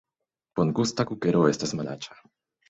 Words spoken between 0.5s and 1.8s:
Bongusta kukero estas